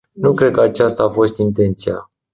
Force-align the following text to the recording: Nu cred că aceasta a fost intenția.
Nu 0.13 0.33
cred 0.33 0.51
că 0.53 0.61
aceasta 0.61 1.03
a 1.03 1.09
fost 1.09 1.37
intenția. 1.37 2.11